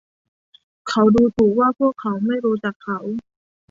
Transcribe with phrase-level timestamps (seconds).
[0.89, 2.99] เขาดูถูกว่าพวกเขาไม่รู้จักเขา